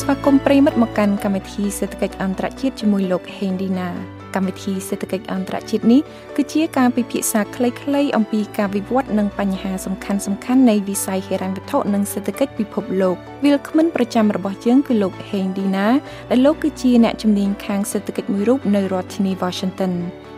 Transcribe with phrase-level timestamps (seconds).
[0.00, 3.88] ស្វាគមន៍ប្រិមិត្តមកកាន់កម្មវិធីសេដ្ឋកិច្ចអន្តរជាតិជាមួយលោកហេងឌីណា
[4.34, 6.00] កម្មវិធីសេដ្ឋកិច្ចអន្តរជាតិនេះ
[6.36, 15.86] គឺជាការពិភាក្សាខ្លីៗអំពីការវិវត្តនិងបញ្ហាសំខាន់សំខាន់នៃវិស័យហិរញ្ញវត្ថុនិងសេដ្ឋកិច្ចពិភពលោកវិលគ្មិនប្រចាំរបស់យើងគឺលោកហេងឌីណា
[16.30, 19.92] ដែលលោកគឺជាអ្នកជំនាញខាងសេដ្ឋកិច្ចមួយរូបនៅរដ្ឋធានី Washington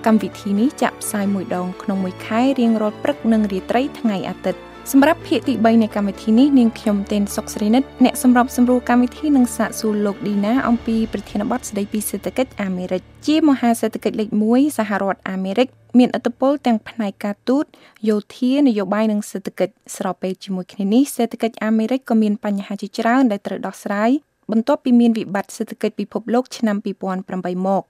[0.07, 15.69] កម្មវិធីនេះចាក់ផ្សាយមួយដងក្នុងមួយខែរៀងរាល់ព្រឹកនិងរាត្រីថ្ងៃអាទិត្យ សម្រាប់ភាគទី3នៃកម្មវិធីនេះនាងខ្ញុំទេនសុកស្រីនិតអ្នកសម្របសម្រួលកម្មវិធីនឹងសាកសួរលោកឌីណាអំពីប្រធានបទស្ដីពីសេដ្ឋកិច្ចអាមេរិកជាមហាសេដ្ឋកិច្ចលេខ1សហរដ្ឋអាមេរិក
[15.99, 17.65] មានឥទ្ធិពលទាំងផ្នែកការទូត
[18.09, 24.11] យោធានយោបាយនិងសេដ្ឋកិច្ចស្របពេលជាមួយគ្នានេះសេដ្ឋកិច្ចអាមេរិកក៏មានបញ្ហាជាច្រើនដែលត្រូវដោះស្រាយ
[24.53, 26.77] បន្ទាប់ពីមានវិបត្តិសេដ្ឋកិច្ចពិភពលោកឆ្នាំ
[27.23, 27.85] 2008មក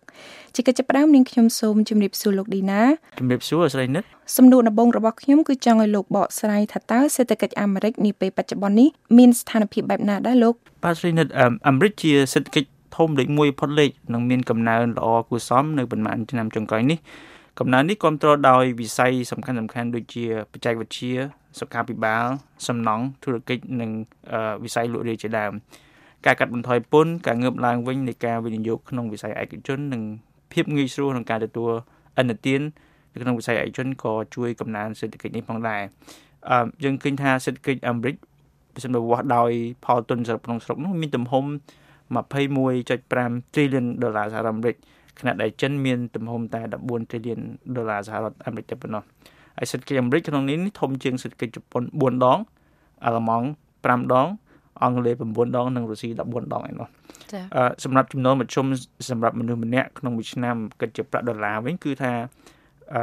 [0.55, 2.81] ជាកិច្ចផ្ដើមនាងខ្ញុំសូមជម្រាបសួរលោកឌីណា
[3.19, 4.05] ជម្រាបសួរស្រីនិត
[4.37, 10.55] សំណួរដំបូងរបស់ខ្ញុំគឺចង់ឲ្យលោកបកស្រាយថាតើសេដ្ឋកិច្ចអាមេរិកនាពេលបច្ចុប្បន្ននេះមានស្ថានភាពបែបណាដែរលោក
[10.85, 11.27] បាទស្រីនិត
[11.69, 16.99] អាមេរិកជាសេដ្ឋកិច្ចធំលេខ1ផុតលេខនិងមានកំណើនល្អគួរសមនៅប៉ុន្មានឆ្នាំចុងក្រោយនេះ
[17.61, 21.13] កំណើននេះគ្រប់គ្រងដោយវិស័យសំខាន់សំខាន់ដូចជាបច្ចេកវិទ្យា
[21.61, 22.25] សុខាភិបាល
[22.69, 23.91] សំណង់ធុរកិច្ចនិង
[24.65, 25.53] វិស័យលក់រាយជាដើម
[26.27, 30.03] ការកាត់បន្ថយពន្ធការងើបឡើងវិញនៃការវិនិយោគក្នុងវិស័យឯកជននិង
[30.53, 31.71] ភាពងាយស្រួលក្នុងការទទួល
[32.19, 32.61] អនុទាន
[33.13, 35.83] នៅក្នុងវិស័យឯកជនក៏ជួយកំណើនសេដ្ឋកិច្ចនេះផងដែរ
[36.51, 38.15] អឺយើងឃើញថាសេដ្ឋកិច្ចអាមេរិក
[38.75, 39.51] ប្រសិនបើវាស់ដោយ
[39.85, 41.45] ផលទុនសរុបក្នុងស្រុកនោះមានទំហំ
[42.15, 44.77] 21.5 trillion ដុល្លារសហរដ្ឋអាមេរិក
[45.19, 47.41] ខណៈដែលចិនមានទំហំតែ14 trillion
[47.77, 49.03] ដុល្លារសហរដ្ឋអាមេរិកតែប៉ុណ្ណោះ
[49.59, 52.39] ហើយសេដ្ឋកិច្ចអាមេរិកក្នុងនេះធំជាងសេដ្ឋកិច្ចជប៉ុន4ដង
[53.05, 53.47] អាល្លឺម៉ង់
[53.85, 54.29] 5ដង
[54.83, 56.89] អង់គ្លេស9ដងនិងរុស្ស៊ី14ដងឯណោះ
[57.33, 57.45] ចា៎
[57.85, 58.67] សម្រាប់ចំណូលមធ្យម
[59.11, 62.13] សម្រាប់មនុស្សម្នាក់ក្នុងមួយឆ្នាំគិតជាប្រាក់ដុល្លារវិញគឺថា
[62.95, 63.03] អឺ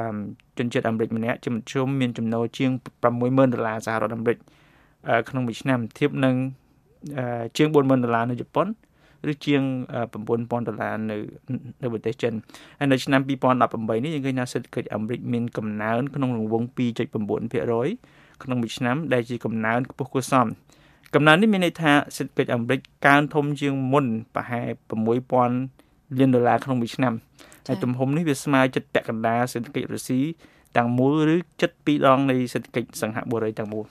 [0.58, 2.72] ជនជាតិអាមេរិកម្នាក់ជាមធ្យមមានចំណូលជាង
[3.12, 4.38] 60000ដុល្លារសហរដ្ឋអាមេរិក
[5.30, 6.36] ក្នុងមួយឆ្នាំធៀបនឹង
[7.58, 8.68] ជាង40000ដុល្លារនៅជប៉ុន
[9.32, 9.62] ឬជាង
[10.14, 11.18] 9000ដុល្លារនៅ
[11.82, 12.34] នៅប្រទេសចិន
[12.80, 20.48] ហើយនៅឆ្នាំ2018នេះយើងឃើញថាសេដ្ឋកិច្ចអាមេរិកមានកំណើនក្នុងរង្វង់2.9%ក្នុងមួយឆ្នាំដែលជាកំណើនខ្ពស់គួរសម
[21.16, 24.68] កំណើននេះមានន័យថាសេដ្ឋកិច្ចអាមេរិកកើនធំជាងមុនប្រហែល
[25.44, 27.14] 6000លានដុល្លារក្នុងមួយឆ្នាំ
[27.68, 30.22] ហើយទំហំនេះវាស្មើចិត្តពាក់កណ្ដាលសេដ្ឋកិច្ចរុស្ស៊ី
[30.78, 33.86] ទាំងមូលឬចិត្តពីរដងនៃសេដ្ឋកិច្ចសង្ហបុរីទាំងមូល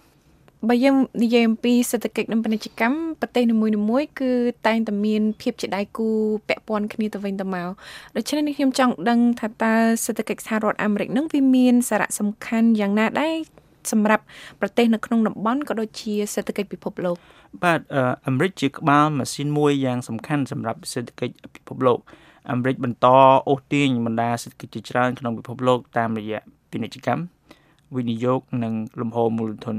[0.69, 3.55] បើយើងនិយាយអំពីសេដ្ឋកិច្ចនិងពាណិជ្ជកម្មប្រទេសនី
[3.91, 4.31] មួយៗគឺ
[4.67, 6.09] តែងតែមានភាពជាដៃគូ
[6.49, 7.69] ពាក់ព័ន្ធគ្នាទៅវិញទៅមក
[8.17, 13.62] ដូច្នេះនេះខ្ញុំចង់ដឹងថាតើសេដ្ឋកិច្ចសហរដ្ឋអាមេរិកនឹងវាមានសារៈសំខាន់យ៉ាងណាដែរ
[13.93, 14.25] សម្រាប់
[14.61, 17.17] ប្រទេសនៅក្នុងតំបន់ក៏ដូចជាសេដ្ឋកិច្ចពិភពលោក
[17.65, 17.81] បាទ
[18.29, 21.99] អាមេរិកជាក្បាលម៉ាស៊ីនមួយយ៉ាងសំខាន់សម្រាប់សេដ្ឋកិច្ចពិភពលោក
[22.51, 23.07] អាមេរិកបន្ត
[23.49, 26.41] អូសទាញបណ្ដាសេដ្ឋកិច្ចជាច្រើនក្នុងពិភពលោកតាមរយៈ
[26.71, 27.25] ពាណិជ្ជកម្ម
[27.97, 29.77] វិនិយោគនិងលំហូរមូលធន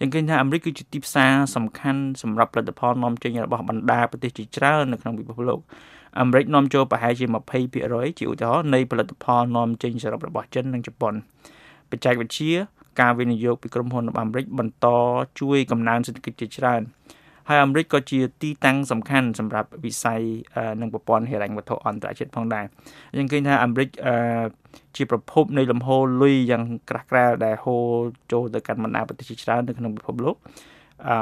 [0.00, 5.60] យើងឃើញថាអាមេរិកគឺជាទីផ្សារសំខាន់សម្រាប់ផលិតផលនាំចេញរបស់បណ្ដាប្រទេសជាច្រើននៅក្នុងពិភពលោក
[6.20, 11.14] អាមេរិកនាំចូលប្រហែលជា20%ជាឧទាហរណ៍នៃផលិតផលនាំចេញសរុបរបស់ចិននិងជប៉ុន
[11.90, 12.52] បច្ចេកវិទ្យា
[13.00, 14.86] ការវិនិយោគពីក្រុមហ៊ុនរបស់អាមេរិកបន្ត
[15.40, 16.82] ជួយកំណើនសេដ្ឋកិច្ចជាច្រើន
[17.48, 20.20] ហើយអាមេរិកក៏ជាទីតាំងសំខាន់សម្រាប់វិស័យ
[20.80, 22.64] និងប្រព័ន្ធហិរញ្ញវត្ថុអន្តរជាតិផងដែរ
[23.16, 23.88] យើងឃើញថាអាមេរិក
[24.96, 27.84] ជាប្រភពនៃលំហូរលុយយ៉ាងក្រាស់ក្រែលដែលហូរ
[28.32, 30.36] ចូលទៅកាន់បណ្ដាប្រទេសជាច្រើននៅក្នុងពិភពលោក
[31.08, 31.16] អឺ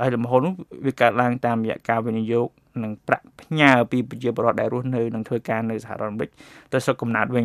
[0.00, 0.52] ហើយលំហូរនោះ
[0.86, 2.48] វាកើតឡើងតាមរយៈការវិនិយោគ
[2.82, 6.30] និងប្រាក់ផ្ញើពីប្រជាពលរដ្ឋដែលរស់នៅនិងធ្វើការនៅសហរដ្ឋអាមេរិក
[6.72, 7.44] ទៅស្រុកកំណើតវិញ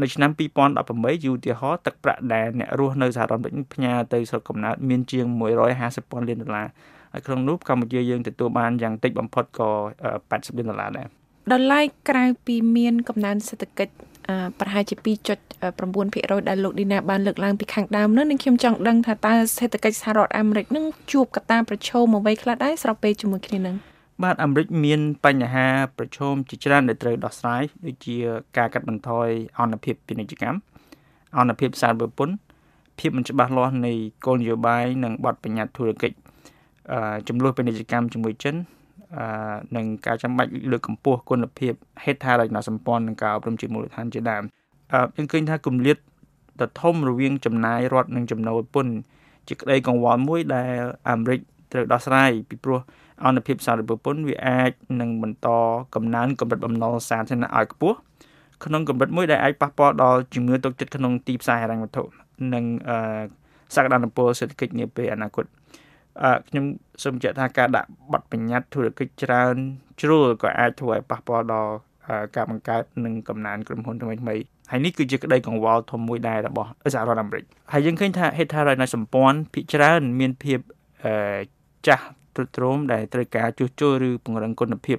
[0.00, 0.30] នៅឆ្នាំ
[0.78, 5.26] 2018ជាឧទាហរណ៍ទឹកប្រាក់ដែលអ្នករស់នៅសហរដ្ឋអាមេរិកផ្ញើទៅស្រុកកំណើតមានជាង
[5.68, 6.66] 150ពាន់លានដុល្លារ
[7.12, 9.70] ហើយក្នុងនោះកម្ពុជាយើងទទួលបានយ៉ាងតិចបំផុតក៏
[10.10, 11.06] 80លានដុល្លារដែរ
[11.52, 13.92] ដល់ឡែកក្រៅពីមានកំណើនសេដ្ឋកិច្ច
[14.60, 14.94] ប្រហែលជា
[15.56, 23.76] 2.9%ដែលលោកឌីណាបានលើកឡើងពីខាងដើមនោះនឹងខ្ញុំចង់ដឹងថាតើសេដ្ឋកិច្ចសហរដ្ឋអាមេរិកនឹងជួបកត្តាប្រឈមអ្វីខ្លះដែរស្របពេលជាមួយគ្នានឹង
[24.22, 25.66] បាទអាមេរិកមានបញ្ហា
[25.98, 28.16] ប្រឈមជាច្រើនដែលត្រូវដោះស្រាយដូចជា
[28.56, 30.58] ការកាត់បន្ថយអនុភាពពាណិជ្ជកម្ម
[31.38, 32.34] អនុភាពសារពើពន្ធ
[32.98, 33.92] ភាពមិនច្បាស់លាស់នៃ
[34.26, 36.16] គោលនយោបាយនិងបទបញ្ញត្តិធុរកិច្ច
[36.92, 38.54] អឺចំនួនពាណិជ្ជកម្មជាមួយចិន
[39.16, 39.24] អឺ
[39.76, 41.72] និងការចាំបាច់លើកកម្ពស់គុណភាព
[42.04, 44.42] ហេដ្ឋារចនាសម្ព័ន្ធនិងការអប់រំជាមូលដ្ឋានជាដើម
[44.92, 45.98] អឺយើងឃើញថាគម្លាត
[46.60, 48.92] ដ៏ធំរវាងចំណាយរដ្ឋនិងចំណូលពន្ធ
[49.48, 50.72] ជាក្តីកង្វល់មួយដែល
[51.10, 51.40] អាមេរិក
[51.72, 52.80] ត្រូវដោះស្រាយពីព្រោះ
[53.26, 55.48] អនុភាពសារពពន្ធវាអាចនឹងបន្ត
[55.94, 57.96] កំណើនកម្រិតបំណុលសាធារណៈឲ្យខ្ពស់
[58.64, 62.02] ក្នុងកម្រិតមួយដែលអាចប៉ះពាល់ដល់ជំនឿទុកចិត្តក្នុងទីផ្សារហិរញ្ញវត្ថុ
[62.54, 63.22] និងអឺ
[63.74, 65.44] សក្តានុពលសេដ្ឋកិច្ចនាពេលអនាគត
[66.22, 66.64] អឺខ្ញុំ
[67.02, 69.54] សូមបញ្ជាក់ថាការដាក់បទបញ្ញត្តិធុរកិច្ចច្រើន
[70.00, 71.72] ជ្រុលក៏អាចធ្វើឲ្យប៉ះពាល់ដល់
[72.36, 74.34] ការបង្កើតនិងកំណើនក្រុមហ៊ុនថ្មីថ្មី
[74.70, 80.58] ហើយនេះគឺជាក្តីកង្វល់ធំមួយដែររបស់សហរដ្ឋអាមេរិកហើយយើងឃើញថាហេដ្ឋារចនាសម្ព័ន្ធភាគច្រើនមានភាព
[81.04, 81.14] អឺ
[81.86, 84.98] ចាស់ ទ្រុឌទ្រោមដែលត្រូវការជួសជុលឬពង្រឹងគុណភាព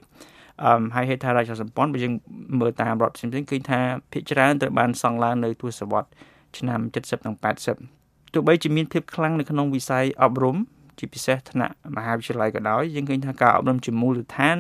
[0.63, 2.13] អឺហើយហេដ្ឋារចនាសម្ព័ន្ធបើយើង
[2.59, 3.79] មើលតាមរដ្ឋផ្សេងៗឃើញថា
[4.11, 6.11] ភាគច្រើនត្រូវបានសង់ឡើងនៅទសវត្សរ៍
[6.57, 7.35] ឆ្នាំ70និង
[7.83, 10.57] 80ទោះបីជាមានភាពខ្លាំងនៅក្នុងវិស័យអប់រំ
[10.99, 14.57] ជាពិសេសថ្នាក់មហាវិទ្យាល័យក៏ដោយយើងឃើញថាការអប់រំជាមូលដ្ឋាន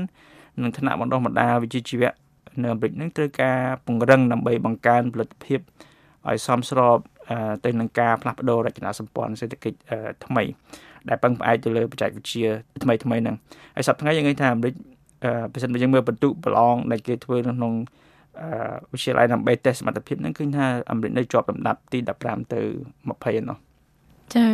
[0.61, 2.11] និងថ្នាក់បណ្ដុះបណ្ដាលវិជ្ជាជីវៈ
[2.61, 5.59] នៅអាមេរិកនឹងត្រូវការពង្រឹងដើម្បីបង្កើនផលិតភាព
[6.29, 6.97] ឲ្យសមស្រប
[7.65, 9.77] ទៅនឹងការផ្លាស់ប្ដូររចនាសម្ព័ន្ធសេដ្ឋកិច្ច
[10.25, 10.43] ថ្មី
[11.09, 12.47] ដែលពឹងផ្អែកទៅលើបច្ចេកវិទ្យា
[12.83, 13.35] ថ្មីថ្មីហ្នឹង
[13.75, 14.73] ហើយសប្តាហ៍ថ្ងៃយើងឃើញថាអាមេរិក
[15.53, 17.73] បើសិនបើយើងមើលបន្ទុកប្រឡងដែលគេធ្វើក្នុង
[18.91, 22.61] វិទ្យាល័យដើម្បីតេស្តសមត្ថភាពហ្នឹងឃើញថាអាមេរិកនៅជាប់លំដាប់ទី15ទៅ
[22.99, 23.57] 20ឯណោះ
[24.35, 24.45] ចា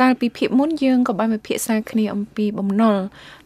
[0.00, 2.96] កាលពីភាគមុនយើងក៏បានពិភាក្សាគ្នាអំពីបំណុល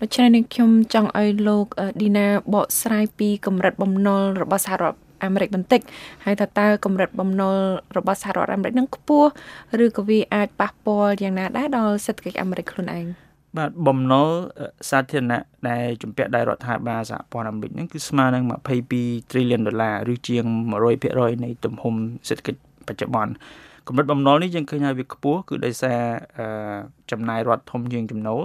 [0.00, 1.66] ដូច្នេះនឹងខ្ញុំចង់ឲ្យលោក
[2.00, 5.80] ឌីណាបកស្រាយពីកម្រិតបំណុលរបស់សហរដ្ឋ អាមេរិកបន្តិច
[6.24, 7.56] ហើយថាតើកម្រិតបំណុល
[7.96, 9.28] របស់សហរដ្ឋអាមេរិកនឹងខ្ពស់
[9.84, 13.06] ឬក៏វាអាចប៉ះពាល់យ៉ាងណាដែរដល់សេដ្ឋកិច្ចអាមេរិកខ្លួនឯង
[13.58, 14.28] បាទបំណុល
[14.90, 18.44] សាធារណៈដែលជំពាក់ដោយរដ្ឋាភិបាលសហព័ន្ធអាមេរិកហ្នឹងគឺស្មើនឹង
[18.88, 20.44] 22 trillion ដុល្លារឬជាង
[20.94, 21.94] 100%នៃទំហំ
[22.28, 23.32] សេដ្ឋកិច្ចបច្ចុប្បន្ន
[23.86, 26.00] កម្រិតបំណុលនេះយើងឃើញថាវាខ្ពស់គឺដោយសារ
[27.10, 28.42] ចំណាយរដ្ឋធំជាងចំណូល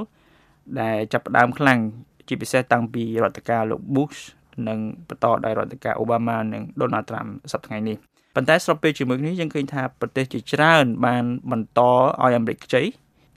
[0.81, 1.79] ដែលចាប់ផ្ដើមខ្លាំង
[2.27, 4.19] ជាពិសេសតាំងពីរដ្ឋកាលលោក Bush
[4.67, 7.97] និងបន្តដោយរដ្ឋការអូបាម៉ានិងដូណាល់ត្រាំសប្តាហ៍ថ្ងៃនេះ
[8.35, 12.81] ប៉ុន្តែស្របពេលជាមួយគ្នាយើងឃើញថាប្រទេសជាច្រើន បានបន្តឲ្យអាមេរិកខ្ចី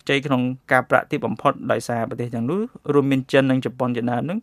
[0.00, 0.43] ខ្ចីក្នុង
[0.73, 2.61] ការប្រាក់ទាបបំផុតដោយសារប្រទេសទាំងនោះ
[2.94, 4.38] រួមមានចិននិងជប៉ុនជាដើមនឹង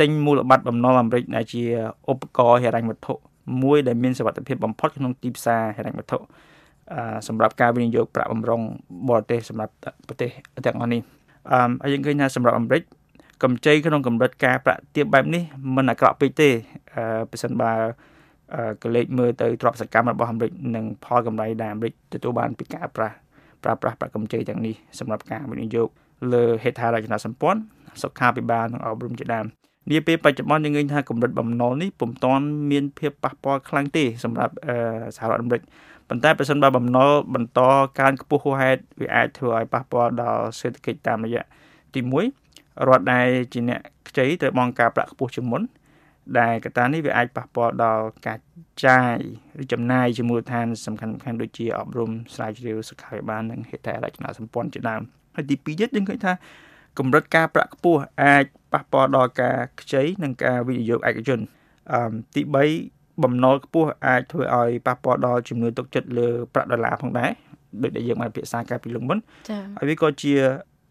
[0.00, 1.62] ទិញមូលបត្របំណុលអាមេរិកដែលជា
[2.10, 3.14] ឧបករណ៍ហិរញ្ញវត្ថុ
[3.62, 6.18] មួយដែលមានសុវត្ថិភាពបំផុតក្នុងទីផ្សារហិរញ្ញវត្ថុ
[7.28, 8.62] សម្រាប់ការវិនិយោគប្រាក់បំរុង
[9.08, 9.72] បរទេសសម្រាប់
[10.08, 10.30] ប្រទេស
[10.66, 11.00] ទាំងអស់នេះ
[11.52, 12.82] អឺហើយយើងឃើញថាសម្រាប់អាមេរិក
[13.44, 15.42] កម្ចីក្នុងកម្រិតការប្រាក់ទាបបែបនេះ
[15.76, 16.48] មិនអាក្រក់ពេកទេ
[16.94, 17.72] អឺប្រសិនបើ
[18.82, 23.16] កលេចមើលទៅទ្រព្យសកម្មរបស់អាមេរិកនិងផលកម្រៃដែលអាមេរិកទទួលបានពីការប្រាស់
[23.64, 25.88] ប្រើប្រាស់ប្រាក់កម្ចីទាំងនេះសម្រាប់ការវិនិយោគ
[26.32, 27.60] លើហេដ្ឋារចនាសម្ព័ន្ធ
[28.02, 29.46] សុខាភិបាលនិងអប់រំជាដើម
[29.90, 34.54] នាពេលបច្ចុប្បន្នយើងឃើញថាកម្រិតបំណុលនេះពុំទាន់មានភាពប៉ះពាល់ខ្លាំងទេសម្រាប់
[35.16, 35.62] សហរដ្ឋអាមេរិក
[36.08, 37.60] ប៉ុន្តែប្រសិនបើបំណុលបន្ត
[38.00, 41.42] កើនខ្ពស់ហួសហេតុវាអាចធ្វើឲ្យប៉ះពាល់ដល់សេដ្ឋកិច្ចតាមរយៈ
[41.94, 42.41] ទី1
[42.88, 45.62] រដ្ឋដែលជាអ្នកខ្ចីត្រូវបង់ការប្រាក់ខ្ពស់ជាងមុន
[46.38, 48.38] ដែលកត្តានេះវាអាចប៉ះពាល់ដល់ការ
[48.86, 49.16] ចាយ
[49.62, 55.02] ឬចំណាយជាមូលដ្ឋានសំខាន់ៗដូចជាអប់រំស្រាវជ្រាវសុខាភិបាលនិងហេដ្ឋារចនាសម្ព័ន្ធជាដើម
[55.36, 56.32] ហើយទី2ទៀតយើងឃើញថា
[56.98, 61.40] កម្រិតការប្រាក់ខ្ពស់អាចប៉ះពាល់ដល់ការខ្ចីនិងការវិនិយោគឯកជន
[61.92, 62.42] អឺទី
[62.82, 67.30] 3បំណុលខ្ពស់អាចធ្វើឲ្យប៉ះពាល់ដល់ជំនឿទុកចិត្តលើប្រាក់ដុល្លារផងដែរ
[67.82, 70.34] ដូចដែលយើងបានពិភាក្សាកាលពីលើកមុនចា៎ហើយវាក៏ជា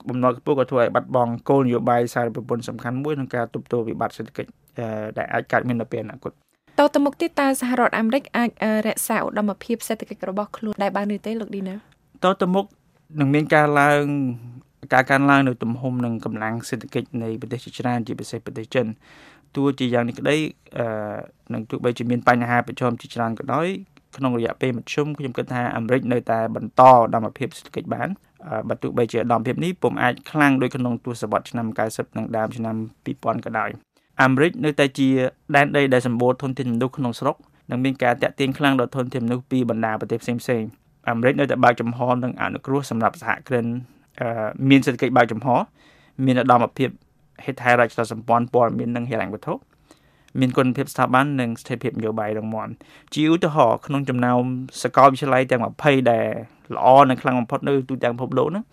[0.09, 4.49] បំណុលខ្ពស់ក៏ធ្វើឲ្យបាត់បង់គោលនយោបាយសារប្រព័ន្ធសំខាន់មួយក្នុងការទប់ទល់វិបត្តិសេដ្ឋកិច្ច
[5.17, 6.31] ដែលអាចកើតមាននៅពេលអនាគត
[6.79, 8.49] តទៅមុខទៀតតើសហរដ្ឋអាមេរិកអាច
[8.87, 11.75] រក្សាឧត្តមភាពសេដ្ឋកិច្ចរបស់ខ្លួនได้បានឬទេលោកឌីណា
[12.23, 12.65] តទៅមុខ
[13.19, 14.03] នឹងមានការឡើង
[14.93, 18.85] ការកើនឡើងនៅទំហំនិងកម្លាំងសេដ្ឋកិច្ចនៃប្រទេសជាច្រើនជាពិសេសប្រទេសចិន
[19.55, 20.37] ទោះជាយ៉ាងនេះក្តី
[20.77, 21.17] អឺ
[21.53, 23.67] នឹងទោះបីជាមានបញ្ហាប្រឈមជាច្រើនក៏ដោយ
[24.17, 28.09] ក្នុងរយៈពេលមធ្យមខ្ញុំគិតថាអាមេរិកនៅតែបន្តឧត្តមភាពសេដ្ឋកិច្ចបាន
[28.69, 33.69] បើទោះបីជាឧត្តមភាពនេះពុំអាចខ្លាំងដូចក្នុងទសវត្សរ៍ឆ្នាំ90និងដើមឆ្នាំ2000ក៏ដោយ
[34.21, 35.09] អាមេរិកនៅតែជា
[35.55, 37.35] ដែនដីដែលសម្បូរធនធានមនុស្សក្នុងស្រុក
[37.71, 40.63] និងមានការតាក់ទាញខ្លាំងដល់ធនធានមនុស្សពីបណ្ដាប្រទេសផ្សេងផ្សេង
[41.09, 43.65] អាមេរិកនៅតែបើកចំហនិងអនុគ្រោះសម្រាប់សហគ្រិន
[44.69, 45.47] មានសេដ្ឋកិច្ចបើកចំហ
[46.25, 46.89] មានឧត្តមភាព
[47.43, 49.53] ហេដ្ឋារចនាសម្ព័ន្ធព័ត៌មាននិងហិរញ្ញវត្ថុ
[50.39, 52.69] មានគុណភាពស្ថាប័ននិងស្ថិរភាពនយោបាយរឹងមាំ
[53.15, 54.41] ជាឧទាហរណ៍ក្នុងចំណោម
[54.83, 56.27] សាកលវិទ្យាល័យទាំង20ដែល
[56.75, 58.65] ល្អនិងខ្លាំងបំផុតនៅទូទាំងពិភពលោកហ្នឹង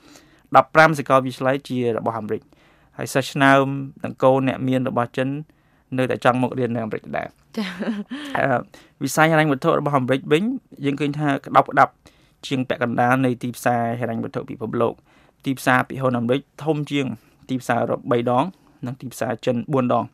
[0.44, 2.42] 15សាកលវិទ្យាល័យជារបស់អាមេរិក
[2.96, 3.64] ហើយសិស្សឆ្នើម
[4.02, 5.28] ទាំងកូនអ្នកមានរបស់ចិន
[5.98, 8.58] នៅតែចង់មករៀននៅអាមេរិកដែរចា៎
[9.04, 10.42] វិស័យហិរញ្ញវត្ថុរបស់អាមេរិកវិញ
[10.84, 11.92] យើងឃើញថាក្តោបក្តាប់
[12.46, 14.94] ជាងពាក់កណ្ដាលនៃទីផ្សារហិរញ្ញវត្ថុពិភពលោក
[15.44, 17.06] ទីផ្សារពិហុនអាមេរិកធំជាង
[17.48, 18.44] ទីផ្សារអឺរ៉ុប3ដង
[18.86, 20.04] និងទីផ្សារចិន4ដង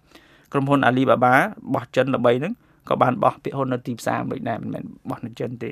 [0.52, 1.34] ក្រុមហ៊ុន Alibaba
[1.74, 2.54] បោះចិនល្បីហ្នឹង
[2.88, 5.68] ក៏បានបោះភាគហ៊ុននៅទីផ្សារអាមេរិកដែរមិនមែនបោះនៅចិនទេ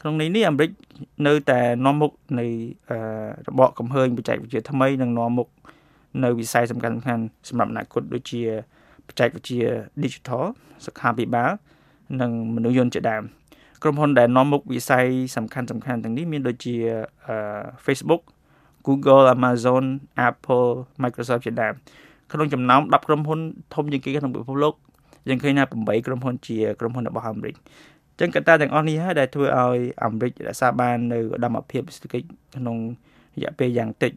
[0.00, 0.70] ក្នុងនេះនេះអាមេរិក
[1.26, 2.46] នៅតែនាំមុខនៃ
[3.48, 5.48] របបកំហើញបច្ចេកវិទ្យាថ្មីនិងនាំមុខ
[6.24, 8.40] នៅវិស័យសំខាន់សំខាន់សម្រាប់អនាគតដូចជា
[9.06, 9.66] បច្ចេកវិទ្យា
[10.02, 10.44] Digital
[10.86, 11.50] សុខាភិបាល
[12.20, 13.22] និងមនុស្សយន្តជាដើម
[13.82, 15.06] ក្រុមហ៊ុនដែលនាំមុខវិស័យ
[15.36, 16.74] សំខាន់សំខាន់ទាំងនេះមានដូចជា
[17.84, 18.22] Facebook
[18.86, 19.84] Google Amazon
[20.28, 20.68] Apple
[21.02, 21.74] Microsoft ជាដើម
[22.32, 23.40] ក្នុងចំណោម10ក្រុមហ៊ុន
[23.74, 24.74] ធំជាងគេក្នុងពិភពលោក
[25.28, 32.76] យើងឃើញថា8ក្រុមហ៊ុនជាក្រុមហ៊ុនរបស់អាមេរិកអញ្ចឹងកត្តាទាំងអស់នេះហើយដែលធ្វើឲ្យអាមេរិករក្សាបាននៅឧត្តមភាពសេដ្ឋកិច្ចក្នុង
[33.36, 34.12] រយៈពេលយ៉ាងតិច